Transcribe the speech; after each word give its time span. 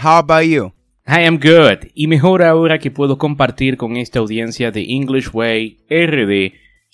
How 0.00 0.18
about 0.18 0.44
you? 0.44 0.72
I 1.08 1.26
am 1.26 1.40
good. 1.40 1.88
Y 1.92 2.06
mejor 2.06 2.44
ahora 2.44 2.78
que 2.78 2.92
puedo 2.92 3.18
compartir 3.18 3.76
con 3.76 3.96
esta 3.96 4.20
audiencia 4.20 4.70
de 4.70 4.82
English 4.82 5.30
Way 5.32 5.78
RD 5.90 6.52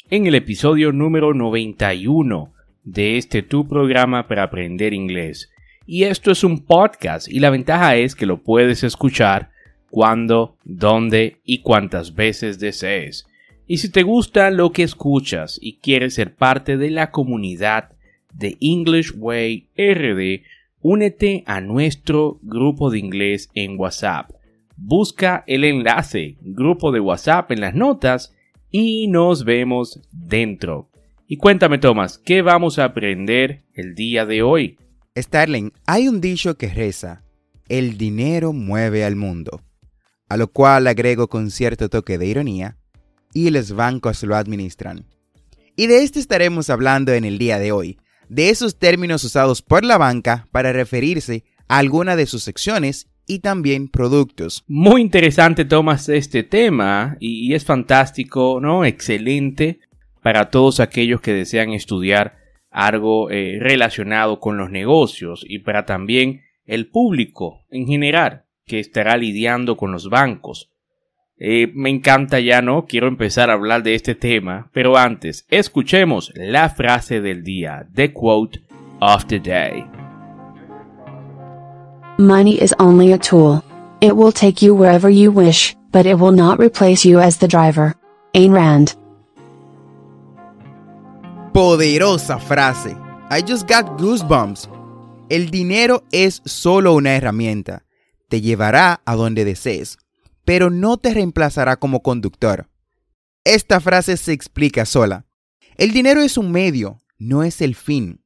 en 0.09 0.27
el 0.27 0.35
episodio 0.35 0.91
número 0.91 1.35
91 1.35 2.55
de 2.83 3.19
este 3.19 3.43
tu 3.43 3.69
programa 3.69 4.27
para 4.27 4.45
aprender 4.45 4.95
inglés. 4.95 5.51
Y 5.85 6.05
esto 6.05 6.31
es 6.31 6.45
un 6.45 6.61
podcast 6.65 7.29
y 7.29 7.41
la 7.41 7.51
ventaja 7.51 7.95
es 7.97 8.15
que 8.15 8.25
lo 8.25 8.43
puedes 8.43 8.83
escuchar 8.83 9.51
cuando, 9.91 10.57
dónde 10.65 11.37
y 11.45 11.59
cuántas 11.59 12.15
veces 12.15 12.59
desees. 12.59 13.27
Y 13.67 13.77
si 13.79 13.91
te 13.91 14.03
gusta 14.03 14.51
lo 14.51 14.73
que 14.73 14.83
escuchas 14.83 15.59
y 15.61 15.77
quieres 15.77 16.15
ser 16.15 16.35
parte 16.37 16.79
de 16.79 16.89
la 16.89 17.11
comunidad 17.11 17.91
de 18.33 18.57
English 18.63 19.13
Way 19.15 19.69
RD, 19.77 20.43
únete 20.85 21.45
a 21.47 21.63
nuestro 21.63 22.39
grupo 22.43 22.91
de 22.91 22.99
inglés 22.99 23.49
en 23.55 23.81
WhatsApp. 23.81 24.31
Busca 24.77 25.43
el 25.47 25.65
enlace, 25.65 26.37
grupo 26.43 26.93
de 26.93 27.01
WhatsApp 27.01 27.51
en 27.53 27.63
las 27.63 27.75
notas 27.75 28.35
y 28.71 29.09
nos 29.09 29.47
vemos 29.47 30.03
dentro. 30.13 30.91
Y 31.27 31.39
cuéntame, 31.39 31.79
Tomás, 31.79 32.19
¿qué 32.19 32.43
vamos 32.43 32.79
a 32.79 32.85
aprender 32.85 33.65
el 33.73 33.95
día 33.95 34.27
de 34.27 34.43
hoy? 34.43 34.77
Starling, 35.17 35.73
hay 35.87 36.07
un 36.07 36.21
dicho 36.21 36.59
que 36.59 36.69
reza, 36.69 37.25
el 37.71 37.97
dinero 37.97 38.53
mueve 38.53 39.07
al 39.07 39.17
mundo, 39.17 39.63
a 40.29 40.37
lo 40.37 40.49
cual 40.49 40.87
agrego 40.87 41.29
con 41.29 41.51
cierto 41.51 41.89
toque 41.89 42.19
de 42.19 42.27
ironía, 42.27 42.77
y 43.33 43.49
los 43.49 43.73
bancos 43.73 44.23
lo 44.23 44.37
administran. 44.37 45.07
Y 45.77 45.87
de 45.87 46.03
esto 46.03 46.19
estaremos 46.19 46.69
hablando 46.69 47.15
en 47.15 47.25
el 47.25 47.39
día 47.39 47.59
de 47.59 47.73
hoy, 47.73 47.99
de 48.35 48.51
esos 48.51 48.81
términos 48.81 49.23
usados 49.23 49.63
por 49.63 49.85
la 49.85 49.97
banca 49.97 50.49
para 50.51 50.73
referirse 50.73 51.45
a 51.69 51.79
alguna 51.79 52.17
de 52.17 52.27
sus 52.27 52.43
secciones 52.43 53.09
y 53.29 53.39
también 53.39 53.87
productos. 53.89 54.65
Muy 54.67 55.03
interesante 55.03 55.65
tomas 55.65 56.09
este 56.09 56.43
tema 56.43 57.17
y 57.21 57.55
es 57.55 57.65
fantástico, 57.65 58.59
¿no? 58.61 58.85
Excelente 58.85 59.79
para 60.21 60.51
todos 60.51 60.81
aquellos 60.81 61.21
que 61.21 61.33
desean 61.33 61.71
estudiar 61.71 62.37
algo 62.71 63.31
eh, 63.31 63.59
relacionado 63.61 64.41
con 64.41 64.57
los 64.57 64.69
negocios 64.69 65.45
y 65.49 65.61
para 65.61 65.87
también 65.87 66.43
el 66.67 66.89
público 66.89 67.65
en 67.71 67.87
general 67.87 68.47
que 68.67 68.81
estará 68.81 69.17
lidiando 69.17 69.77
con 69.77 69.93
los 69.93 70.11
bancos. 70.11 70.73
Eh, 71.47 71.71
me 71.75 71.91
encanta 71.91 72.41
ya, 72.41 72.63
¿no? 72.63 72.87
Quiero 72.87 73.07
empezar 73.07 73.51
a 73.51 73.53
hablar 73.53 73.83
de 73.83 73.95
este 73.95 74.15
tema, 74.15 74.71
pero 74.73 74.97
antes, 74.97 75.45
escuchemos 75.51 76.33
la 76.35 76.71
frase 76.71 77.21
del 77.21 77.45
día, 77.45 77.87
the 77.95 78.15
quote 78.15 78.63
of 79.03 79.27
the 79.27 79.39
day. 79.39 79.85
Money 82.17 82.55
is 82.63 82.75
only 82.79 83.13
a 83.13 83.19
tool. 83.19 83.63
It 84.01 84.13
will 84.17 84.33
take 84.33 84.65
you 84.65 84.75
wherever 84.75 85.11
you 85.11 85.31
wish, 85.31 85.77
but 85.93 86.07
it 86.07 86.19
will 86.19 86.35
not 86.35 86.59
replace 86.59 87.07
you 87.07 87.21
as 87.21 87.37
the 87.37 87.47
driver. 87.47 87.95
Ayn 88.33 88.55
Rand. 88.55 88.95
Poderosa 91.53 92.39
frase. 92.39 92.97
I 93.29 93.43
just 93.43 93.69
got 93.69 93.99
goosebumps. 93.99 94.71
El 95.29 95.51
dinero 95.51 96.05
es 96.11 96.41
solo 96.47 96.95
una 96.95 97.15
herramienta. 97.17 97.85
Te 98.31 98.41
llevará 98.41 99.03
a 99.05 99.15
donde 99.15 99.45
desees 99.45 99.99
pero 100.45 100.71
no 100.71 100.99
te 100.99 101.15
reemplazará 101.15 101.77
como 101.77 102.03
conductor. 102.03 102.69
Esta 103.45 103.81
frase 103.81 104.17
se 104.17 104.33
explica 104.33 104.87
sola. 104.87 105.27
El 105.77 105.93
dinero 105.93 106.23
es 106.23 106.39
un 106.39 106.53
medio, 106.53 107.01
no 107.19 107.43
es 107.43 107.61
el 107.61 107.75
fin. 107.75 108.23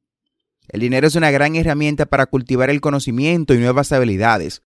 El 0.67 0.81
dinero 0.81 1.07
es 1.07 1.15
una 1.15 1.31
gran 1.31 1.55
herramienta 1.55 2.05
para 2.05 2.27
cultivar 2.27 2.69
el 2.69 2.79
conocimiento 2.79 3.53
y 3.53 3.57
nuevas 3.57 3.91
habilidades. 3.91 4.61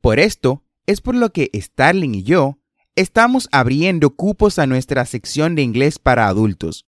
Por 0.00 0.18
esto, 0.18 0.64
es 0.86 1.00
por 1.00 1.14
lo 1.14 1.30
que 1.32 1.50
Starling 1.54 2.14
y 2.14 2.22
yo 2.22 2.58
estamos 2.94 3.48
abriendo 3.52 4.10
cupos 4.10 4.58
a 4.58 4.66
nuestra 4.66 5.04
sección 5.04 5.54
de 5.54 5.62
inglés 5.62 5.98
para 5.98 6.28
adultos. 6.28 6.86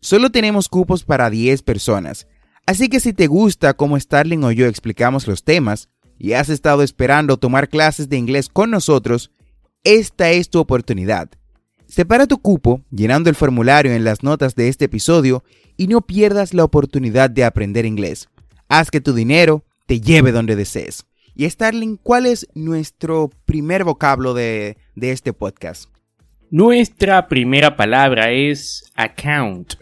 Solo 0.00 0.30
tenemos 0.30 0.68
cupos 0.68 1.04
para 1.04 1.28
10 1.28 1.62
personas, 1.62 2.26
así 2.64 2.88
que 2.88 3.00
si 3.00 3.12
te 3.12 3.26
gusta 3.26 3.74
cómo 3.74 4.00
Starling 4.00 4.44
o 4.44 4.52
yo 4.52 4.66
explicamos 4.66 5.26
los 5.26 5.44
temas 5.44 5.90
y 6.18 6.32
has 6.32 6.48
estado 6.48 6.82
esperando 6.82 7.36
tomar 7.36 7.68
clases 7.68 8.08
de 8.08 8.16
inglés 8.16 8.48
con 8.48 8.70
nosotros, 8.70 9.30
esta 9.84 10.30
es 10.30 10.50
tu 10.50 10.58
oportunidad. 10.58 11.30
Separa 11.86 12.26
tu 12.26 12.38
cupo 12.38 12.82
llenando 12.90 13.30
el 13.30 13.36
formulario 13.36 13.92
en 13.92 14.04
las 14.04 14.22
notas 14.22 14.54
de 14.54 14.68
este 14.68 14.84
episodio 14.84 15.42
y 15.76 15.88
no 15.88 16.02
pierdas 16.02 16.54
la 16.54 16.64
oportunidad 16.64 17.30
de 17.30 17.44
aprender 17.44 17.86
inglés. 17.86 18.28
Haz 18.68 18.90
que 18.90 19.00
tu 19.00 19.12
dinero 19.12 19.64
te 19.86 20.00
lleve 20.00 20.30
donde 20.30 20.54
desees. 20.54 21.06
Y 21.34 21.48
Starling, 21.48 21.96
¿cuál 21.96 22.26
es 22.26 22.46
nuestro 22.54 23.30
primer 23.46 23.84
vocablo 23.84 24.34
de, 24.34 24.76
de 24.94 25.12
este 25.12 25.32
podcast? 25.32 25.90
Nuestra 26.50 27.26
primera 27.28 27.76
palabra 27.76 28.30
es 28.30 28.84
account. 28.94 29.74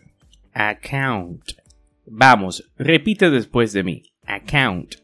Account. 0.52 1.42
Vamos, 2.06 2.70
repite 2.76 3.30
después 3.30 3.72
de 3.72 3.82
mí. 3.82 4.02
Account. 4.24 4.94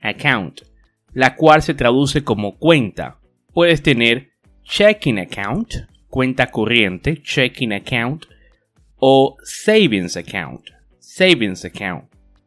Account. 0.00 0.60
La 1.12 1.36
cual 1.36 1.62
se 1.62 1.74
traduce 1.74 2.22
como 2.22 2.58
cuenta. 2.58 3.18
Puedes 3.52 3.82
tener 3.82 4.33
checking 4.64 5.18
account, 5.18 5.74
cuenta 6.08 6.50
corriente, 6.50 7.22
checking 7.22 7.72
account, 7.72 8.26
o 8.96 9.36
savings 9.42 10.16
account, 10.16 10.70
savings 10.98 11.64
account, 11.64 12.04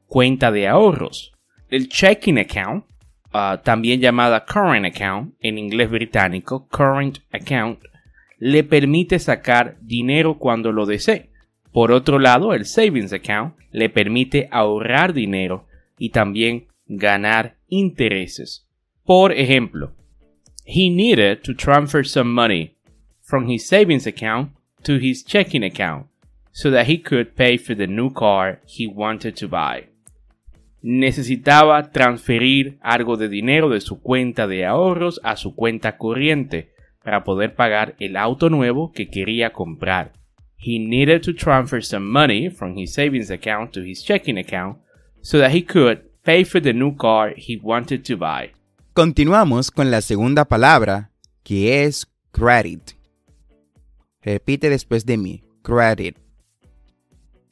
cuenta 0.07 0.51
de 0.51 0.67
ahorros. 0.67 1.33
El 1.69 1.87
checking 1.87 2.39
account, 2.39 2.85
ah, 3.31 3.61
también 3.63 4.01
llamada 4.01 4.45
current 4.45 4.85
account 4.85 5.35
en 5.39 5.57
inglés 5.57 5.89
británico, 5.89 6.67
current 6.69 7.19
account, 7.31 7.79
le 8.39 8.63
permite 8.63 9.19
sacar 9.19 9.77
dinero 9.81 10.37
cuando 10.37 10.71
lo 10.71 10.85
desee. 10.85 11.29
Por 11.71 11.91
otro 11.91 12.19
lado, 12.19 12.53
el 12.53 12.65
savings 12.65 13.13
account 13.13 13.55
le 13.71 13.89
permite 13.89 14.47
ahorrar 14.51 15.13
dinero 15.13 15.67
y 15.97 16.09
también 16.09 16.67
ganar 16.87 17.57
intereses. 17.67 18.67
Por 19.03 19.31
ejemplo, 19.31 19.93
he 20.67 20.89
needed 20.89 21.43
to 21.43 21.53
transfer 21.53 22.03
some 22.03 22.33
money 22.33 22.75
from 23.21 23.47
his 23.47 23.67
savings 23.67 24.05
account 24.05 24.51
to 24.83 24.99
his 24.99 25.23
checking 25.23 25.63
account 25.63 26.07
so 26.51 26.69
that 26.69 26.87
he 26.87 26.97
could 26.97 27.35
pay 27.35 27.57
for 27.57 27.75
the 27.75 27.87
new 27.87 28.09
car 28.11 28.59
he 28.65 28.85
wanted 28.87 29.35
to 29.35 29.47
buy. 29.47 29.87
Necesitaba 30.83 31.91
transferir 31.91 32.77
algo 32.81 33.17
de 33.17 33.29
dinero 33.29 33.69
de 33.69 33.81
su 33.81 34.01
cuenta 34.01 34.47
de 34.47 34.65
ahorros 34.65 35.19
a 35.23 35.35
su 35.37 35.55
cuenta 35.55 35.97
corriente 35.97 36.69
para 37.03 37.23
poder 37.23 37.55
pagar 37.55 37.95
el 37.99 38.17
auto 38.17 38.49
nuevo 38.49 38.91
que 38.91 39.09
quería 39.09 39.51
comprar. 39.51 40.11
he 40.57 40.79
needed 40.79 41.21
to 41.23 41.31
transfer 41.31 41.79
some 41.79 42.09
money 42.09 42.49
from 42.49 42.75
his 42.75 42.93
savings 42.93 43.29
account 43.29 43.71
to 43.73 43.83
his 43.83 44.01
checking 44.01 44.37
account 44.37 44.77
so 45.21 45.37
that 45.37 45.51
he 45.51 45.61
could 45.61 46.01
pay 46.23 46.43
for 46.43 46.59
the 46.59 46.73
new 46.73 46.93
car 46.95 47.29
he 47.37 47.55
wanted 47.57 48.03
to 48.03 48.17
buy. 48.17 48.51
Continuamos 48.97 49.69
con 49.69 49.91
la 49.91 50.01
segunda 50.01 50.45
palabra, 50.45 51.11
que 51.44 51.83
es 51.83 52.07
credit. 52.31 52.94
Repite 54.23 54.71
después 54.71 55.05
de 55.05 55.17
mí, 55.17 55.44
credit. 55.61 56.17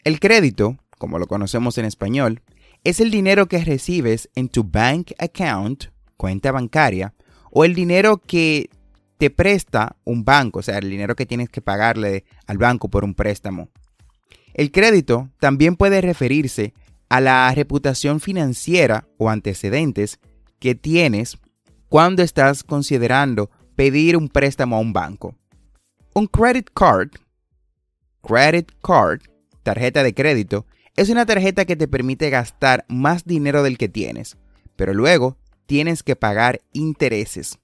El 0.03 0.19
crédito, 0.19 0.79
como 0.97 1.19
lo 1.19 1.27
conocemos 1.27 1.77
en 1.77 1.85
español, 1.85 2.41
es 2.83 2.99
el 2.99 3.11
dinero 3.11 3.45
que 3.45 3.63
recibes 3.63 4.27
en 4.33 4.49
tu 4.49 4.63
bank 4.63 5.11
account, 5.19 5.83
cuenta 6.17 6.51
bancaria, 6.51 7.13
o 7.51 7.63
el 7.63 7.75
dinero 7.75 8.17
que 8.17 8.71
te 9.19 9.29
presta 9.29 9.97
un 10.03 10.25
banco, 10.25 10.61
o 10.61 10.63
sea, 10.63 10.79
el 10.79 10.89
dinero 10.89 11.15
que 11.15 11.27
tienes 11.27 11.49
que 11.49 11.61
pagarle 11.61 12.25
al 12.47 12.57
banco 12.57 12.89
por 12.89 13.03
un 13.03 13.13
préstamo. 13.13 13.69
El 14.55 14.71
crédito 14.71 15.29
también 15.39 15.75
puede 15.75 16.01
referirse 16.01 16.73
a 17.07 17.21
la 17.21 17.53
reputación 17.53 18.19
financiera 18.19 19.07
o 19.19 19.29
antecedentes 19.29 20.19
que 20.59 20.75
tienes 20.75 21.37
cuando 21.89 22.23
estás 22.23 22.63
considerando 22.63 23.49
pedir 23.75 24.17
un 24.17 24.29
préstamo 24.29 24.77
a 24.77 24.79
un 24.79 24.93
banco. 24.93 25.35
Un 26.13 26.27
credit 26.27 26.69
card, 26.73 27.09
credit 28.21 28.71
card, 28.81 29.21
tarjeta 29.63 30.03
de 30.03 30.13
crédito, 30.13 30.65
es 30.95 31.09
una 31.09 31.25
tarjeta 31.25 31.65
que 31.65 31.75
te 31.75 31.87
permite 31.87 32.29
gastar 32.29 32.85
más 32.87 33.25
dinero 33.25 33.63
del 33.63 33.77
que 33.77 33.89
tienes, 33.89 34.37
pero 34.75 34.93
luego 34.93 35.37
tienes 35.65 36.03
que 36.03 36.15
pagar 36.15 36.61
intereses. 36.71 37.59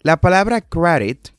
La 0.00 0.20
palabra 0.20 0.60
credit, 0.60 1.30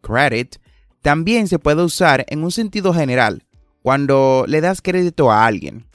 credit, 0.00 0.56
también 1.02 1.46
se 1.46 1.58
puede 1.58 1.82
usar 1.82 2.24
en 2.28 2.42
un 2.42 2.50
sentido 2.50 2.94
general 2.94 3.44
cuando 3.82 4.44
le 4.48 4.60
das 4.60 4.80
crédito 4.80 5.30
a 5.30 5.46
alguien, 5.46 5.86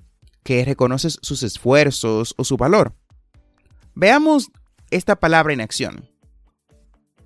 que 0.43 0.63
reconoces 0.63 1.19
sus 1.21 1.43
esfuerzos 1.43 2.33
o 2.37 2.43
su 2.43 2.55
valor. 2.57 2.93
Veamos 3.95 4.49
esta 4.89 5.15
palabra 5.15 5.53
en 5.53 5.61
acción. 5.61 6.07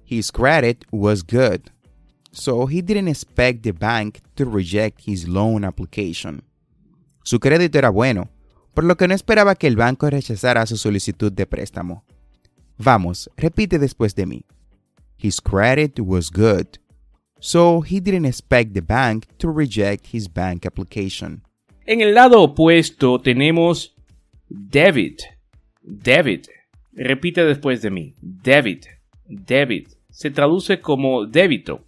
His 0.05 0.31
credit 0.31 0.85
was 0.91 1.23
good, 1.23 1.71
so 2.31 2.67
he 2.67 2.81
didn't 2.81 3.07
expect 3.07 3.63
the 3.63 3.71
bank 3.71 4.19
to 4.35 4.45
reject 4.45 5.01
his 5.07 5.27
loan 5.27 5.63
application. 5.63 6.43
Su 7.23 7.39
crédito 7.39 7.79
era 7.79 7.89
bueno, 7.89 8.29
por 8.73 8.83
lo 8.83 8.97
que 8.97 9.07
no 9.07 9.15
esperaba 9.15 9.55
que 9.55 9.67
el 9.67 9.75
banco 9.75 10.09
rechazara 10.09 10.65
su 10.65 10.77
solicitud 10.77 11.31
de 11.31 11.47
préstamo. 11.47 12.03
Vamos, 12.77 13.29
repite 13.37 13.79
después 13.79 14.13
de 14.15 14.25
mí. 14.25 14.45
His 15.17 15.39
credit 15.41 15.99
was 15.99 16.29
good, 16.29 16.77
so 17.39 17.81
he 17.81 17.99
didn't 17.99 18.25
expect 18.25 18.73
the 18.73 18.81
bank 18.81 19.25
to 19.37 19.51
reject 19.51 20.13
his 20.13 20.27
bank 20.27 20.65
application. 20.65 21.41
En 21.87 22.01
el 22.01 22.13
lado 22.13 22.41
opuesto 22.41 23.19
tenemos 23.19 23.95
debit. 24.49 25.21
Debit. 25.81 26.54
Repite 26.95 27.43
después 27.43 27.81
de 27.81 27.91
mí. 27.91 28.13
Debit. 28.21 28.85
Debit. 29.27 29.89
Se 30.09 30.31
traduce 30.31 30.79
como 30.79 31.25
débito. 31.25 31.83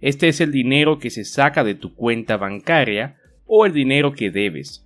Este 0.00 0.28
es 0.28 0.40
el 0.40 0.50
dinero 0.50 0.98
que 0.98 1.10
se 1.10 1.24
saca 1.24 1.62
de 1.62 1.74
tu 1.74 1.94
cuenta 1.94 2.36
bancaria 2.36 3.16
o 3.46 3.66
el 3.66 3.72
dinero 3.72 4.12
que 4.12 4.30
debes. 4.30 4.84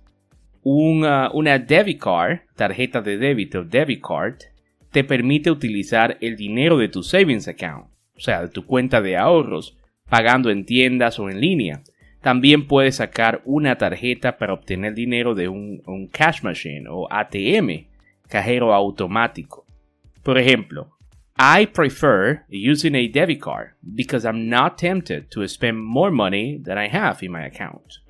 Una, 0.61 1.31
una 1.31 1.57
debit 1.59 2.01
card, 2.01 2.41
tarjeta 2.55 3.01
de 3.01 3.17
débito, 3.17 3.63
debit 3.63 4.01
card, 4.01 4.35
te 4.91 5.03
permite 5.03 5.49
utilizar 5.49 6.17
el 6.21 6.35
dinero 6.35 6.77
de 6.77 6.87
tu 6.87 7.03
savings 7.03 7.47
account, 7.47 7.87
o 8.15 8.19
sea, 8.19 8.43
de 8.43 8.49
tu 8.49 8.65
cuenta 8.65 9.01
de 9.01 9.17
ahorros, 9.17 9.75
pagando 10.07 10.51
en 10.51 10.65
tiendas 10.65 11.19
o 11.19 11.29
en 11.29 11.41
línea. 11.41 11.81
También 12.21 12.67
puedes 12.67 12.95
sacar 12.97 13.41
una 13.43 13.77
tarjeta 13.77 14.37
para 14.37 14.53
obtener 14.53 14.93
dinero 14.93 15.35
de 15.35 15.49
un 15.49 16.09
cash 16.11 16.43
machine 16.43 16.85
o 16.89 17.11
ATM, 17.11 17.87
cajero 18.29 18.73
automático. 18.73 19.62
Por 20.23 20.37
ejemplo, 20.37 20.93
I 21.37 21.65
prefer 21.65 22.45
using 22.49 22.95
a 22.95 23.07
debit 23.07 23.41
card 23.41 23.71
because 23.83 24.25
I'm 24.25 24.47
not 24.47 24.77
tempted 24.77 25.29
to 25.31 25.45
spend 25.47 25.77
more 25.83 26.11
money 26.11 26.61
than 26.63 26.77
I 26.77 26.87
have 26.87 27.17
in 27.21 27.31
my 27.33 27.45
account. 27.45 28.01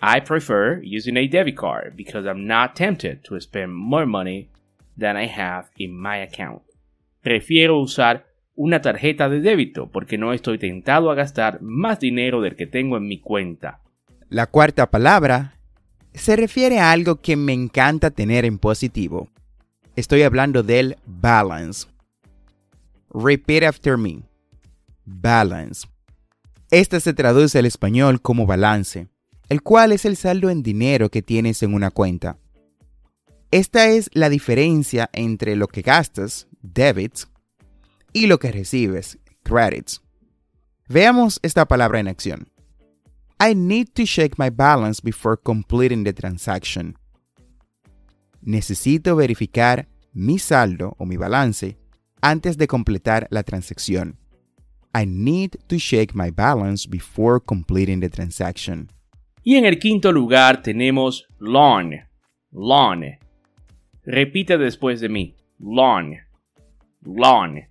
I 0.00 0.20
prefer 0.20 0.80
using 0.84 1.16
a 1.16 1.26
debit 1.26 1.56
card 1.56 1.96
because 1.96 2.28
I'm 2.28 2.46
not 2.46 2.76
tempted 2.76 3.24
to 3.24 3.40
spend 3.40 3.74
more 3.74 4.06
money 4.06 4.50
than 4.96 5.16
I 5.16 5.26
have 5.26 5.66
in 5.76 6.00
my 6.00 6.22
account. 6.22 6.62
Prefiero 7.22 7.80
usar 7.80 8.26
una 8.54 8.80
tarjeta 8.80 9.28
de 9.28 9.40
débito 9.40 9.90
porque 9.90 10.18
no 10.18 10.32
estoy 10.32 10.58
tentado 10.58 11.10
a 11.10 11.16
gastar 11.16 11.60
más 11.60 11.98
dinero 11.98 12.40
del 12.40 12.54
que 12.54 12.68
tengo 12.68 12.96
en 12.96 13.08
mi 13.08 13.18
cuenta. 13.18 13.80
La 14.28 14.46
cuarta 14.46 14.90
palabra 14.90 15.54
se 16.14 16.36
refiere 16.36 16.78
a 16.78 16.92
algo 16.92 17.16
que 17.16 17.36
me 17.36 17.52
encanta 17.52 18.10
tener 18.10 18.44
en 18.44 18.58
positivo. 18.58 19.31
Estoy 19.94 20.22
hablando 20.22 20.62
del 20.62 20.96
balance. 21.04 21.86
Repeat 23.12 23.62
after 23.64 23.98
me. 23.98 24.22
Balance. 25.04 25.86
Este 26.70 26.98
se 27.00 27.12
traduce 27.12 27.58
al 27.58 27.66
español 27.66 28.22
como 28.22 28.46
balance, 28.46 29.08
el 29.50 29.62
cual 29.62 29.92
es 29.92 30.06
el 30.06 30.16
saldo 30.16 30.48
en 30.48 30.62
dinero 30.62 31.10
que 31.10 31.20
tienes 31.20 31.62
en 31.62 31.74
una 31.74 31.90
cuenta. 31.90 32.38
Esta 33.50 33.88
es 33.88 34.08
la 34.14 34.30
diferencia 34.30 35.10
entre 35.12 35.56
lo 35.56 35.68
que 35.68 35.82
gastas, 35.82 36.48
debits, 36.62 37.28
y 38.14 38.26
lo 38.28 38.38
que 38.38 38.50
recibes, 38.50 39.18
credits. 39.42 40.00
Veamos 40.88 41.38
esta 41.42 41.66
palabra 41.66 42.00
en 42.00 42.08
acción. 42.08 42.48
I 43.38 43.54
need 43.54 43.88
to 43.94 44.04
check 44.04 44.38
my 44.38 44.48
balance 44.48 45.02
before 45.02 45.36
completing 45.36 46.04
the 46.04 46.14
transaction. 46.14 46.96
Necesito 48.42 49.16
verificar 49.16 49.88
mi 50.12 50.38
saldo 50.38 50.94
o 50.98 51.06
mi 51.06 51.16
balance 51.16 51.78
antes 52.20 52.58
de 52.58 52.66
completar 52.66 53.28
la 53.30 53.42
transacción. 53.42 54.18
I 54.94 55.06
need 55.06 55.56
to 55.68 55.76
check 55.76 56.14
my 56.14 56.30
balance 56.30 56.86
before 56.88 57.40
completing 57.40 58.00
the 58.00 58.10
transaction. 58.10 58.88
Y 59.42 59.56
en 59.56 59.64
el 59.64 59.78
quinto 59.78 60.12
lugar 60.12 60.62
tenemos 60.62 61.26
loan. 61.38 61.92
Loan. 62.52 63.18
Repite 64.04 64.58
después 64.58 65.00
de 65.00 65.08
mí. 65.08 65.34
Loan. 65.58 66.16
Loan. 67.00 67.68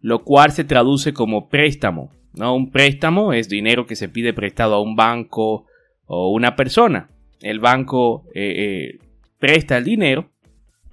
Lo 0.00 0.24
cual 0.24 0.52
se 0.52 0.64
traduce 0.64 1.12
como 1.12 1.48
préstamo. 1.48 2.10
¿no? 2.34 2.54
Un 2.54 2.70
préstamo 2.70 3.32
es 3.32 3.48
dinero 3.48 3.86
que 3.86 3.96
se 3.96 4.08
pide 4.08 4.32
prestado 4.32 4.74
a 4.74 4.82
un 4.82 4.94
banco 4.94 5.66
o 6.06 6.30
una 6.30 6.54
persona. 6.54 7.08
El 7.40 7.58
banco 7.58 8.24
eh, 8.34 8.54
eh, 8.56 8.98
presta 9.42 9.76
el 9.76 9.82
dinero 9.84 10.30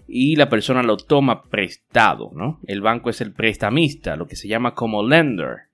y 0.08 0.36
la 0.36 0.50
persona 0.50 0.82
lo 0.82 0.98
toma 0.98 1.44
prestado, 1.44 2.32
¿no? 2.34 2.60
El 2.66 2.82
banco 2.82 3.12
es 3.12 3.22
el 3.22 3.32
prestamista, 3.32 4.16
lo 4.16 4.26
que 4.26 4.36
se 4.36 4.48
llama 4.48 4.74
como 4.74 5.08
lender. 5.08 5.68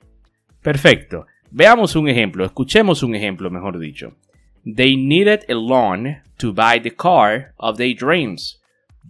Perfecto. 0.61 1.25
Veamos 1.51 1.95
un 1.95 2.09
ejemplo, 2.09 2.43
escuchemos 2.43 3.01
un 3.01 3.15
ejemplo, 3.15 3.49
mejor 3.49 3.79
dicho. 3.79 4.17
They 4.65 4.97
needed 4.97 5.45
a 5.47 5.53
loan 5.53 6.17
to 6.37 6.51
buy 6.51 6.81
the 6.81 6.91
car 6.91 7.53
of 7.55 7.77
their 7.77 7.95
dreams 7.95 8.59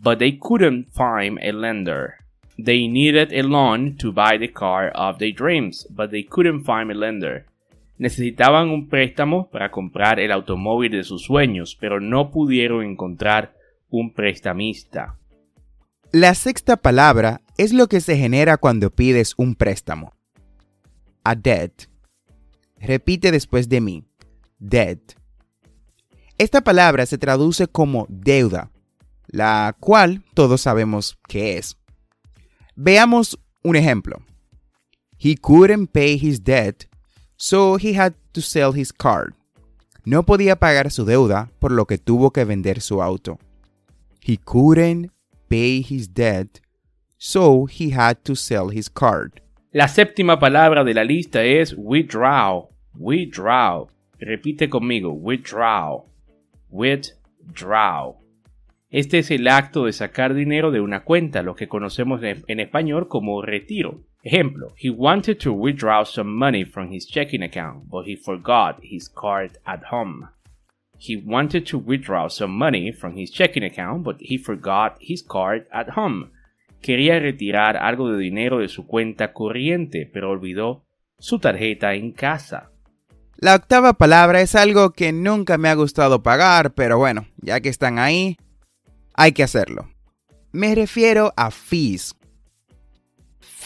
but 0.02 0.20
they 0.20 0.34
couldn't 0.34 0.90
find 0.90 1.40
a 1.42 1.52
lender. 1.52 2.20
They 2.58 2.88
needed 2.88 3.34
a 3.34 3.42
loan 3.44 3.98
to 3.98 4.12
buy 4.12 4.38
the 4.38 4.48
car 4.48 4.90
of 4.90 5.20
their 5.20 5.32
dreams, 5.32 5.86
but 5.90 6.12
they 6.12 6.24
couldn't 6.24 6.64
find 6.64 6.92
a 6.92 6.94
lender. 6.94 7.46
Necesitaban 7.98 8.70
un 8.70 8.90
préstamo 8.90 9.50
para 9.50 9.72
comprar 9.72 10.20
el 10.20 10.32
automóvil 10.32 10.92
de 10.92 11.04
sus 11.04 11.24
sueños, 11.24 11.78
pero 11.80 12.00
no 12.00 12.32
pudieron 12.32 12.84
encontrar 12.84 13.56
un 13.90 14.14
prestamista. 14.14 15.18
La 16.12 16.36
sexta 16.36 16.78
palabra 16.78 17.42
es 17.58 17.74
lo 17.74 17.88
que 17.88 18.02
se 18.02 18.18
genera 18.18 18.58
cuando 18.58 18.90
pides 18.90 19.34
un 19.38 19.56
préstamo. 19.56 20.14
A 21.24 21.36
debt. 21.36 21.90
Repite 22.80 23.32
después 23.32 23.70
de 23.70 23.82
mí. 23.82 24.04
Debt. 24.60 25.14
Esta 26.38 26.62
palabra 26.62 27.06
se 27.06 27.18
traduce 27.18 27.68
como 27.68 28.06
deuda 28.10 28.72
la 29.28 29.76
cual 29.80 30.24
todos 30.34 30.62
sabemos 30.62 31.18
que 31.28 31.58
es. 31.58 31.78
Veamos 32.76 33.40
un 33.64 33.76
ejemplo. 33.76 34.22
He 35.18 35.36
couldn't 35.36 35.92
pay 35.92 36.20
his 36.22 36.44
debt, 36.44 36.86
so 37.38 37.78
he 37.78 37.98
had 37.98 38.14
to 38.34 38.42
sell 38.42 38.74
his 38.74 38.92
car. 38.92 39.34
No 40.06 40.24
podía 40.24 40.58
pagar 40.58 40.92
su 40.92 41.06
deuda, 41.06 41.50
por 41.60 41.72
lo 41.72 41.86
que 41.86 41.98
tuvo 41.98 42.32
que 42.32 42.46
vender 42.46 42.82
su 42.82 43.02
auto. 43.02 43.40
He 44.22 44.38
couldn't 44.38 45.12
pay 45.48 45.86
his 45.88 46.14
debt, 46.14 46.60
so 47.18 47.66
he 47.68 47.92
had 47.92 48.18
to 48.24 48.36
sell 48.36 48.70
his 48.72 48.90
car. 48.90 49.32
La 49.72 49.88
séptima 49.88 50.40
palabra 50.40 50.84
de 50.84 50.94
la 50.94 51.04
lista 51.04 51.44
es 51.44 51.74
withdraw. 51.78 52.70
Withdraw. 52.98 53.88
Repite 54.20 54.70
conmigo. 54.70 55.12
Withdraw. 55.12 56.06
Withdraw. 56.70 58.16
Este 58.90 59.20
es 59.20 59.32
el 59.32 59.48
acto 59.48 59.86
de 59.86 59.92
sacar 59.92 60.34
dinero 60.34 60.72
de 60.72 60.80
una 60.80 61.04
cuenta, 61.04 61.44
lo 61.44 61.56
que 61.56 61.68
conocemos 61.68 62.22
en 62.24 62.60
español 62.60 63.10
como 63.10 63.42
retiro. 63.42 64.04
Ejemplo, 64.26 64.74
he 64.76 64.90
wanted 64.90 65.40
to 65.40 65.54
withdraw 65.54 66.04
some 66.04 66.36
money 66.36 66.66
from 66.66 66.92
his 66.92 67.06
checking 67.06 67.44
account, 67.44 67.88
but 67.88 68.06
he 68.08 68.16
forgot 68.16 68.80
his 68.82 69.08
card 69.08 69.60
at 69.68 69.84
home. 69.92 70.30
He 70.98 71.16
wanted 71.16 71.68
to 71.68 71.78
withdraw 71.78 72.28
some 72.28 72.58
money 72.58 72.92
from 72.92 73.16
his 73.16 73.30
checking 73.30 73.64
account, 73.64 74.04
but 74.04 74.18
he 74.20 74.38
forgot 74.38 74.98
his 75.00 75.22
card 75.22 75.68
at 75.72 75.90
home. 75.96 76.32
Quería 76.82 77.20
retirar 77.20 77.78
algo 77.78 78.12
de 78.12 78.18
dinero 78.18 78.60
de 78.60 78.68
su 78.68 78.88
cuenta 78.88 79.32
corriente, 79.32 80.10
pero 80.12 80.32
olvidó 80.32 80.86
su 81.20 81.38
tarjeta 81.38 81.94
en 81.94 82.12
casa. 82.12 82.72
La 83.38 83.54
octava 83.54 83.94
palabra 83.94 84.42
es 84.42 84.56
algo 84.56 84.92
que 84.92 85.12
nunca 85.12 85.60
me 85.60 85.70
ha 85.70 85.76
gustado 85.76 86.24
pagar, 86.24 86.74
pero 86.74 86.98
bueno, 86.98 87.28
ya 87.38 87.60
que 87.60 87.70
están 87.70 88.00
ahí, 88.00 88.38
hay 89.14 89.34
que 89.34 89.44
hacerlo. 89.44 89.90
Me 90.52 90.74
refiero 90.74 91.32
a 91.36 91.52
fees. 91.52 92.16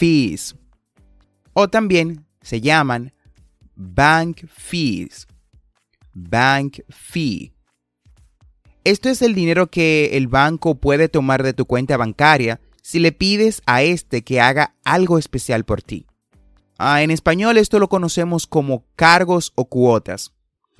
Fees. 0.00 0.56
O 1.52 1.68
también 1.68 2.24
se 2.40 2.62
llaman 2.62 3.12
bank 3.74 4.46
fees. 4.48 5.26
Bank 6.14 6.78
fee. 6.88 7.52
Esto 8.82 9.10
es 9.10 9.20
el 9.20 9.34
dinero 9.34 9.70
que 9.70 10.16
el 10.16 10.26
banco 10.26 10.76
puede 10.76 11.10
tomar 11.10 11.42
de 11.42 11.52
tu 11.52 11.66
cuenta 11.66 11.98
bancaria 11.98 12.62
si 12.80 12.98
le 12.98 13.12
pides 13.12 13.60
a 13.66 13.82
este 13.82 14.24
que 14.24 14.40
haga 14.40 14.74
algo 14.84 15.18
especial 15.18 15.66
por 15.66 15.82
ti. 15.82 16.06
Ah, 16.78 17.02
en 17.02 17.10
español 17.10 17.58
esto 17.58 17.78
lo 17.78 17.90
conocemos 17.90 18.46
como 18.46 18.86
cargos 18.96 19.52
o 19.54 19.66
cuotas. 19.66 20.32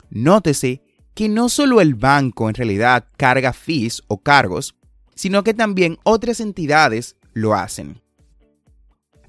Nótese 0.08 0.80
que 1.12 1.28
no 1.28 1.50
solo 1.50 1.82
el 1.82 1.94
banco 1.94 2.48
en 2.48 2.54
realidad 2.54 3.06
carga 3.18 3.52
fees 3.52 4.02
o 4.08 4.22
cargos, 4.22 4.76
sino 5.14 5.44
que 5.44 5.52
también 5.52 5.98
otras 6.04 6.40
entidades 6.40 7.16
lo 7.34 7.52
hacen. 7.52 8.00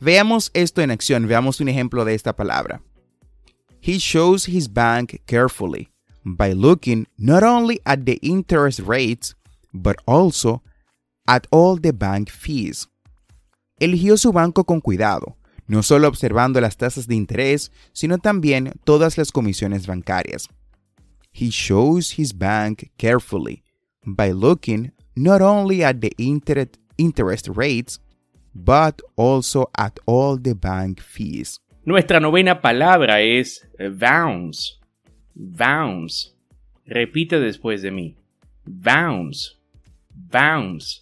Veamos 0.01 0.49
esto 0.55 0.81
en 0.81 0.89
acción, 0.89 1.27
veamos 1.27 1.61
un 1.61 1.69
ejemplo 1.69 2.03
de 2.05 2.15
esta 2.15 2.35
palabra. 2.35 2.81
He 3.81 3.99
shows 3.99 4.47
his 4.47 4.67
bank 4.67 5.21
carefully 5.27 5.89
by 6.23 6.53
looking 6.53 7.07
not 7.19 7.43
only 7.43 7.79
at 7.85 8.05
the 8.05 8.17
interest 8.23 8.79
rates, 8.79 9.35
but 9.71 9.97
also 10.07 10.63
at 11.27 11.45
all 11.51 11.79
the 11.79 11.93
bank 11.93 12.31
fees. 12.31 12.87
Eligió 13.79 14.17
su 14.17 14.31
banco 14.31 14.63
con 14.63 14.81
cuidado, 14.81 15.37
no 15.67 15.83
solo 15.83 16.07
observando 16.07 16.59
las 16.59 16.77
tasas 16.77 17.05
de 17.05 17.13
interés, 17.13 17.69
sino 17.93 18.17
también 18.17 18.73
todas 18.83 19.19
las 19.19 19.31
comisiones 19.31 19.85
bancarias. 19.85 20.49
He 21.31 21.51
shows 21.51 22.17
his 22.17 22.33
bank 22.33 22.89
carefully 22.97 23.63
by 24.03 24.31
looking 24.31 24.93
not 25.15 25.43
only 25.43 25.83
at 25.83 26.01
the 26.01 26.11
interest 26.17 27.49
rates, 27.49 27.99
but 28.53 29.01
also 29.15 29.69
at 29.77 29.99
all 30.05 30.37
the 30.41 30.53
bank 30.53 31.01
fees. 31.01 31.59
Nuestra 31.83 32.19
novena 32.19 32.61
palabra 32.61 33.21
es 33.21 33.67
bounce. 33.77 34.79
Bounce. 35.33 36.35
Repite 36.85 37.39
después 37.39 37.81
de 37.81 37.91
mí. 37.91 38.15
Bounce. 38.65 39.57
Bounce. 40.13 41.01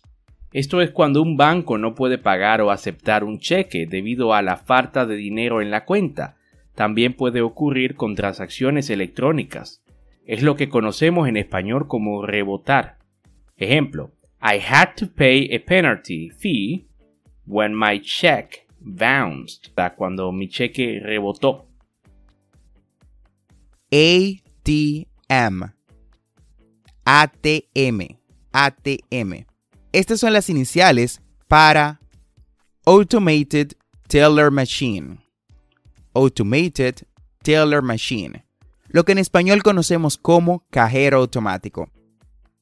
Esto 0.51 0.81
es 0.81 0.91
cuando 0.91 1.21
un 1.21 1.37
banco 1.37 1.77
no 1.77 1.93
puede 1.93 2.17
pagar 2.17 2.61
o 2.61 2.71
aceptar 2.71 3.23
un 3.23 3.39
cheque 3.39 3.85
debido 3.85 4.33
a 4.33 4.41
la 4.41 4.57
falta 4.57 5.05
de 5.05 5.15
dinero 5.15 5.61
en 5.61 5.69
la 5.69 5.85
cuenta. 5.85 6.37
También 6.73 7.13
puede 7.13 7.41
ocurrir 7.41 7.95
con 7.95 8.15
transacciones 8.15 8.89
electrónicas. 8.89 9.83
Es 10.25 10.41
lo 10.41 10.55
que 10.55 10.69
conocemos 10.69 11.27
en 11.27 11.37
español 11.37 11.87
como 11.87 12.25
rebotar. 12.25 12.97
Ejemplo, 13.57 14.11
I 14.41 14.59
had 14.65 14.95
to 14.95 15.07
pay 15.13 15.53
a 15.53 15.59
penalty 15.63 16.29
fee 16.29 16.88
when 17.49 17.75
my 17.75 17.99
check 17.99 18.67
bounced. 18.79 19.71
Cuando 19.97 20.31
mi 20.31 20.47
cheque 20.47 21.01
rebotó. 21.03 21.65
ATM. 23.91 25.73
ATM. 27.05 28.19
ATM. 28.53 29.45
Estas 29.91 30.19
son 30.19 30.33
las 30.33 30.49
iniciales 30.49 31.21
para 31.47 31.99
Automated 32.85 33.73
Teller 34.07 34.51
Machine. 34.51 35.17
Automated 36.13 37.07
Teller 37.41 37.81
Machine. 37.81 38.45
Lo 38.89 39.03
que 39.03 39.11
en 39.11 39.17
español 39.17 39.63
conocemos 39.63 40.17
como 40.17 40.65
cajero 40.69 41.17
automático. 41.17 41.89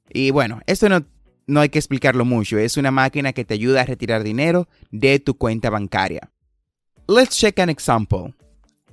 Y 0.10 0.32
bueno, 0.32 0.62
esto 0.66 0.88
no, 0.88 1.06
no 1.48 1.62
hay 1.62 1.70
que 1.70 1.80
explicarlo 1.80 2.26
mucho. 2.26 2.60
Es 2.60 2.78
una 2.78 2.92
máquina 2.92 3.34
que 3.34 3.46
te 3.46 3.56
ayuda 3.56 3.82
a 3.82 3.86
retirar 3.86 4.24
dinero 4.24 4.68
de 4.92 5.20
tu 5.20 5.38
cuenta 5.38 5.70
bancaria. 5.70 6.30
Let's 7.08 7.38
check 7.38 7.60
an 7.60 7.70
example. 7.70 8.34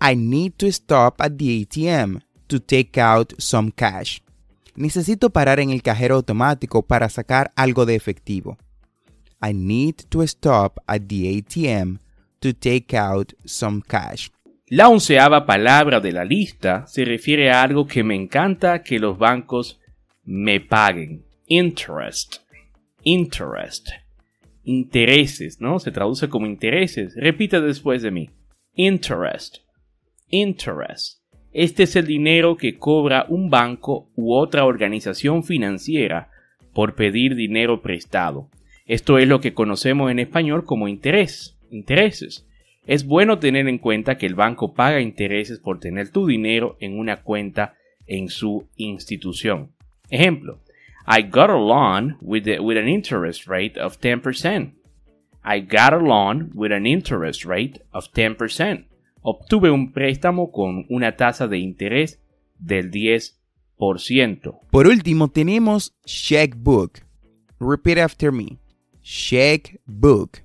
I 0.01 0.17
need 0.17 0.55
to 0.59 0.69
stop 0.69 1.21
at 1.21 1.33
the 1.37 1.61
ATM 1.63 2.23
to 2.47 2.61
take 2.61 3.01
out 3.01 3.35
some 3.39 3.73
cash 3.73 4.25
necesito 4.77 5.31
parar 5.31 5.61
en 5.61 5.71
el 5.71 5.83
cajero 5.83 6.17
automático 6.17 6.83
para 6.83 7.09
sacar 7.09 7.53
algo 7.57 7.87
de 7.87 7.95
efectivo. 7.95 8.59
I 9.43 9.53
need 9.53 9.97
to 10.09 10.23
stop 10.23 10.79
at 10.87 11.03
the 11.09 11.39
ATM 11.39 11.99
to 12.41 12.53
take 12.55 12.97
out 12.97 13.33
some 13.45 13.83
cash. 13.87 14.29
La 14.69 14.89
onceava 14.89 15.45
palabra 15.45 16.01
de 16.01 16.13
la 16.13 16.25
lista 16.25 16.87
se 16.87 17.05
refiere 17.05 17.51
a 17.51 17.63
algo 17.63 17.87
que 17.87 18.03
me 18.03 18.15
encanta 18.15 18.83
que 18.83 18.99
los 18.99 19.19
bancos 19.19 19.79
me 20.25 20.61
paguen. 20.61 21.25
Interest. 21.47 22.39
Interest. 23.05 23.91
Intereses, 24.65 25.61
¿no? 25.61 25.79
Se 25.79 25.91
traduce 25.91 26.29
como 26.29 26.47
intereses. 26.47 27.15
Repite 27.17 27.61
después 27.61 28.03
de 28.03 28.11
mí. 28.11 28.31
Interest. 28.75 29.59
Interest. 30.31 31.21
Este 31.53 31.83
es 31.83 31.97
el 31.97 32.07
dinero 32.07 32.57
que 32.57 32.79
cobra 32.79 33.27
un 33.29 33.51
banco 33.51 34.09
u 34.17 34.35
otra 34.35 34.65
organización 34.65 35.45
financiera 35.45 36.31
por 36.73 36.95
pedir 36.95 37.37
dinero 37.37 37.83
prestado. 37.83 38.49
Esto 38.87 39.19
es 39.19 39.29
lo 39.29 39.41
que 39.41 39.55
conocemos 39.55 40.11
en 40.11 40.19
español 40.19 40.65
como 40.65 40.89
interés, 40.89 41.59
intereses. 41.71 42.47
Es 42.87 43.07
bueno 43.07 43.39
tener 43.39 43.69
en 43.69 43.79
cuenta 43.79 44.17
que 44.17 44.27
el 44.27 44.35
banco 44.35 44.73
paga 44.73 45.01
intereses 45.01 45.59
por 45.61 45.79
tener 45.79 46.11
tu 46.11 46.27
dinero 46.27 46.77
en 46.81 46.99
una 46.99 47.23
cuenta 47.23 47.75
en 48.07 48.29
su 48.29 48.67
institución. 48.77 49.73
Ejemplo, 50.11 50.61
I 51.07 51.23
got 51.23 51.51
a 51.51 51.57
loan 51.57 52.17
with, 52.21 52.47
with 52.61 52.79
an 52.79 52.89
interest 52.89 53.47
rate 53.47 53.77
of 53.77 54.01
10%. 54.01 54.73
I 55.45 55.61
got 55.61 55.93
a 55.93 55.99
loan 55.99 56.51
with 56.55 56.73
an 56.73 56.87
interest 56.87 57.45
rate 57.45 57.81
of 57.93 58.09
10% 58.13 58.85
obtuve 59.25 59.71
un 59.71 59.91
préstamo 59.91 60.53
con 60.53 60.85
una 60.91 61.17
tasa 61.17 61.49
de 61.49 61.59
interés 61.59 62.21
del 62.59 62.91
10%. 62.91 64.61
Por 64.71 64.87
último, 64.87 65.29
tenemos 65.29 65.95
checkbook. 66.05 67.01
Repeat 67.59 67.99
after 67.99 68.31
me. 68.31 68.59
Checkbook. 69.03 70.43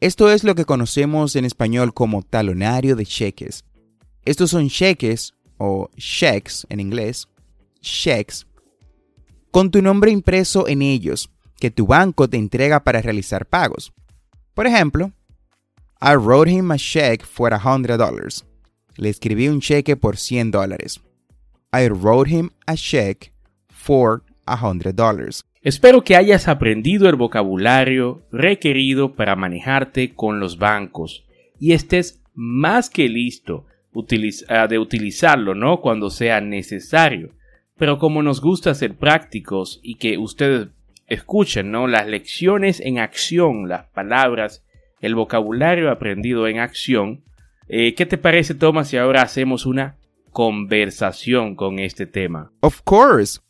Esto 0.00 0.30
es 0.30 0.42
lo 0.42 0.54
que 0.54 0.64
conocemos 0.64 1.36
en 1.36 1.44
español 1.44 1.92
como 1.92 2.22
talonario 2.22 2.96
de 2.96 3.04
cheques. 3.04 3.64
Estos 4.24 4.50
son 4.50 4.68
cheques, 4.68 5.34
o 5.58 5.90
checks 5.96 6.66
en 6.70 6.80
inglés, 6.80 7.28
checks, 7.80 8.46
con 9.58 9.72
tu 9.72 9.82
nombre 9.82 10.12
impreso 10.12 10.68
en 10.68 10.82
ellos, 10.82 11.30
que 11.58 11.72
tu 11.72 11.88
banco 11.88 12.30
te 12.30 12.36
entrega 12.36 12.84
para 12.84 13.02
realizar 13.02 13.44
pagos. 13.44 13.92
Por 14.54 14.68
ejemplo, 14.68 15.10
I 16.00 16.14
wrote 16.14 16.48
him 16.48 16.70
a 16.70 16.76
check 16.76 17.24
for 17.24 17.50
$100. 17.50 18.44
Le 18.98 19.08
escribí 19.08 19.48
un 19.48 19.60
cheque 19.60 19.96
por 19.96 20.16
100 20.16 20.52
dólares. 20.52 21.00
I 21.72 21.88
wrote 21.88 22.30
him 22.30 22.50
a 22.68 22.76
check 22.76 23.32
for 23.68 24.22
$100. 24.46 25.42
Espero 25.60 26.04
que 26.04 26.14
hayas 26.14 26.46
aprendido 26.46 27.08
el 27.08 27.16
vocabulario 27.16 28.22
requerido 28.30 29.16
para 29.16 29.34
manejarte 29.34 30.14
con 30.14 30.38
los 30.38 30.58
bancos 30.58 31.26
y 31.58 31.72
estés 31.72 32.22
más 32.32 32.90
que 32.90 33.08
listo 33.08 33.66
de 33.92 34.78
utilizarlo, 34.78 35.56
¿no? 35.56 35.80
Cuando 35.80 36.10
sea 36.10 36.40
necesario. 36.40 37.36
Pero 37.78 37.98
como 37.98 38.22
nos 38.22 38.40
gusta 38.40 38.74
ser 38.74 38.96
prácticos 38.96 39.80
y 39.82 39.94
que 39.94 40.18
ustedes 40.18 40.68
escuchen, 41.06 41.70
¿no? 41.70 41.86
Las 41.86 42.06
lecciones 42.06 42.80
en 42.80 42.98
acción, 42.98 43.68
las 43.68 43.86
palabras 43.86 44.64
el 45.00 45.14
vocabulario 45.14 45.90
aprendido 45.90 46.46
en 46.48 46.58
acción. 46.58 47.22
Eh, 47.68 47.94
¿Qué 47.94 48.06
te 48.06 48.18
parece, 48.18 48.54
Thomas, 48.54 48.88
si 48.88 48.96
ahora 48.96 49.22
hacemos 49.22 49.66
una 49.66 49.96
conversación 50.32 51.54
con 51.54 51.78
este 51.78 52.06
tema? 52.06 52.50
Of 52.60 52.82
course. 52.84 53.40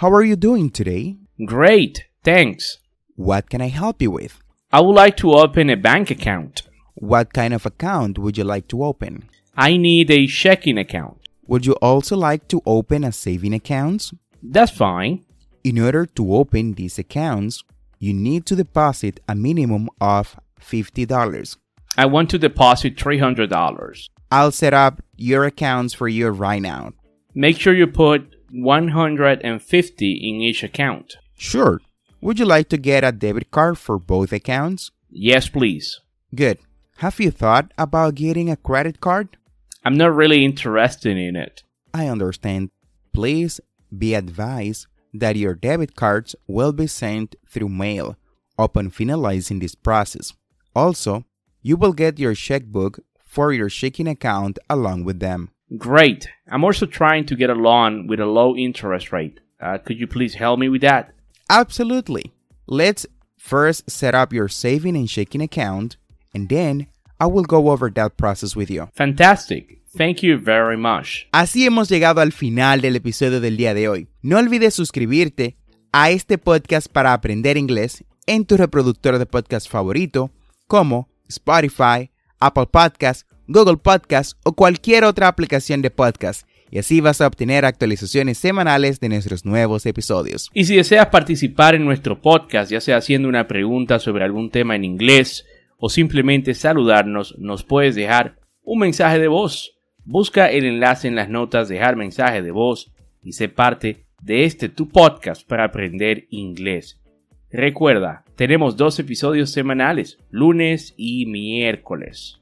How 0.00 0.14
are 0.14 0.28
you 0.28 0.36
doing 0.36 0.70
today? 0.70 1.18
Great, 1.38 2.06
thanks. 2.22 2.80
What 3.16 3.48
can 3.48 3.60
I 3.60 3.68
help 3.68 4.00
you 4.00 4.10
with? 4.10 4.32
I 4.72 4.80
would 4.80 4.96
like 4.96 5.16
to 5.18 5.32
open 5.32 5.70
a 5.70 5.76
bank 5.76 6.10
account. 6.10 6.62
What 6.94 7.32
kind 7.32 7.54
of 7.54 7.64
account 7.64 8.18
would 8.18 8.36
you 8.36 8.44
like 8.44 8.66
to 8.68 8.82
open? 8.82 9.28
I 9.56 9.76
need 9.76 10.10
a 10.10 10.26
checking 10.26 10.78
account. 10.78 11.18
Would 11.46 11.66
you 11.66 11.74
also 11.74 12.16
like 12.16 12.48
to 12.48 12.60
open 12.66 13.04
a 13.04 13.12
saving 13.12 13.54
account? 13.54 14.10
That's 14.42 14.72
fine. 14.72 15.24
In 15.62 15.78
order 15.78 16.06
to 16.06 16.34
open 16.34 16.74
these 16.74 16.98
accounts, 16.98 17.62
you 17.98 18.12
need 18.12 18.46
to 18.46 18.56
deposit 18.56 19.20
a 19.28 19.34
minimum 19.34 19.88
of 20.00 20.36
$50. 20.60 21.56
I 21.96 22.06
want 22.06 22.30
to 22.30 22.38
deposit 22.38 22.96
$300. 22.96 24.08
I'll 24.32 24.50
set 24.50 24.74
up 24.74 25.02
your 25.16 25.44
accounts 25.44 25.94
for 25.94 26.08
you 26.08 26.28
right 26.30 26.60
now. 26.60 26.92
Make 27.34 27.60
sure 27.60 27.74
you 27.74 27.86
put 27.86 28.34
150 28.50 30.12
in 30.12 30.40
each 30.40 30.64
account. 30.64 31.16
Sure. 31.36 31.80
Would 32.20 32.38
you 32.38 32.44
like 32.44 32.68
to 32.70 32.78
get 32.78 33.04
a 33.04 33.12
debit 33.12 33.50
card 33.50 33.78
for 33.78 33.98
both 33.98 34.32
accounts? 34.32 34.90
Yes, 35.10 35.48
please. 35.48 36.00
Good. 36.34 36.58
Have 36.98 37.20
you 37.20 37.30
thought 37.30 37.72
about 37.78 38.16
getting 38.16 38.50
a 38.50 38.56
credit 38.56 39.00
card? 39.00 39.36
I'm 39.84 39.96
not 39.96 40.14
really 40.14 40.44
interested 40.44 41.16
in 41.16 41.36
it. 41.36 41.62
I 41.92 42.08
understand. 42.08 42.70
Please 43.12 43.60
be 43.96 44.14
advised 44.14 44.86
that 45.12 45.36
your 45.36 45.54
debit 45.54 45.94
cards 45.94 46.34
will 46.46 46.72
be 46.72 46.86
sent 46.86 47.36
through 47.48 47.68
mail 47.68 48.16
upon 48.58 48.90
finalizing 48.90 49.60
this 49.60 49.74
process. 49.74 50.32
Also, 50.74 51.24
you 51.62 51.76
will 51.76 51.92
get 51.92 52.18
your 52.18 52.34
checkbook 52.34 53.00
for 53.24 53.52
your 53.52 53.68
checking 53.68 54.08
account 54.08 54.58
along 54.68 55.04
with 55.04 55.20
them. 55.20 55.50
Great. 55.78 56.28
I'm 56.50 56.64
also 56.64 56.86
trying 56.86 57.26
to 57.26 57.36
get 57.36 57.50
a 57.50 57.54
loan 57.54 58.06
with 58.06 58.20
a 58.20 58.26
low 58.26 58.56
interest 58.56 59.12
rate. 59.12 59.40
Uh, 59.60 59.78
could 59.78 59.98
you 59.98 60.06
please 60.06 60.34
help 60.34 60.58
me 60.58 60.68
with 60.68 60.82
that? 60.82 61.12
Absolutely. 61.48 62.32
Let's 62.66 63.06
first 63.38 63.90
set 63.90 64.14
up 64.14 64.32
your 64.32 64.48
saving 64.48 64.96
and 64.96 65.08
checking 65.08 65.40
account, 65.40 65.96
and 66.34 66.48
then 66.48 66.86
I 67.24 67.26
will 67.26 67.46
go 67.46 67.70
over 67.70 67.90
that 67.94 68.16
process 68.16 68.54
with 68.54 68.68
you. 68.68 68.88
Fantastic. 68.94 69.80
Thank 69.96 70.18
you 70.18 70.38
very 70.38 70.76
much. 70.76 71.26
Así 71.32 71.64
hemos 71.64 71.88
llegado 71.88 72.20
al 72.20 72.32
final 72.32 72.82
del 72.82 72.96
episodio 72.96 73.40
del 73.40 73.56
día 73.56 73.72
de 73.72 73.88
hoy. 73.88 74.08
No 74.20 74.38
olvides 74.38 74.74
suscribirte 74.74 75.56
a 75.92 76.10
este 76.10 76.36
podcast 76.36 76.88
para 76.88 77.14
aprender 77.14 77.56
inglés 77.56 78.04
en 78.26 78.44
tu 78.44 78.56
reproductor 78.56 79.18
de 79.18 79.24
podcast 79.24 79.70
favorito, 79.70 80.32
como 80.66 81.08
Spotify, 81.28 82.10
Apple 82.40 82.66
Podcasts, 82.70 83.24
Google 83.46 83.78
Podcasts 83.78 84.36
o 84.44 84.52
cualquier 84.52 85.04
otra 85.04 85.28
aplicación 85.28 85.80
de 85.80 85.90
podcast. 85.90 86.46
Y 86.70 86.78
así 86.78 87.00
vas 87.00 87.20
a 87.20 87.26
obtener 87.26 87.64
actualizaciones 87.64 88.36
semanales 88.36 88.98
de 89.00 89.08
nuestros 89.08 89.44
nuevos 89.46 89.86
episodios. 89.86 90.50
Y 90.52 90.64
si 90.64 90.76
deseas 90.76 91.06
participar 91.06 91.74
en 91.74 91.84
nuestro 91.84 92.20
podcast, 92.20 92.70
ya 92.70 92.80
sea 92.80 92.96
haciendo 92.96 93.28
una 93.28 93.46
pregunta 93.46 93.98
sobre 94.00 94.24
algún 94.24 94.50
tema 94.50 94.74
en 94.74 94.84
inglés 94.84 95.46
o 95.86 95.90
simplemente 95.90 96.54
saludarnos, 96.54 97.36
nos 97.38 97.62
puedes 97.62 97.94
dejar 97.94 98.38
un 98.62 98.78
mensaje 98.78 99.18
de 99.18 99.28
voz. 99.28 99.76
Busca 100.02 100.50
el 100.50 100.64
enlace 100.64 101.08
en 101.08 101.14
las 101.14 101.28
notas, 101.28 101.68
dejar 101.68 101.94
mensaje 101.94 102.40
de 102.40 102.52
voz 102.52 102.90
y 103.22 103.34
sé 103.34 103.50
parte 103.50 104.06
de 104.22 104.46
este 104.46 104.70
tu 104.70 104.88
podcast 104.88 105.46
para 105.46 105.64
aprender 105.64 106.26
inglés. 106.30 107.02
Recuerda, 107.50 108.24
tenemos 108.34 108.78
dos 108.78 108.98
episodios 108.98 109.50
semanales, 109.50 110.16
lunes 110.30 110.94
y 110.96 111.26
miércoles. 111.26 112.40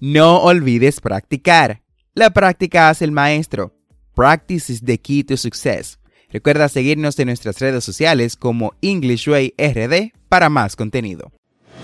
No 0.00 0.42
olvides 0.42 1.00
practicar. 1.00 1.82
La 2.14 2.30
práctica 2.30 2.88
hace 2.88 3.04
el 3.04 3.12
maestro. 3.12 3.76
Practice 4.16 4.72
is 4.72 4.84
the 4.84 4.98
key 4.98 5.22
to 5.22 5.36
success. 5.36 6.00
Recuerda 6.30 6.68
seguirnos 6.68 7.16
en 7.20 7.26
nuestras 7.26 7.60
redes 7.60 7.84
sociales 7.84 8.34
como 8.34 8.74
English 8.82 9.28
Way 9.28 9.54
RD 9.56 10.10
para 10.28 10.48
más 10.48 10.74
contenido. 10.74 11.30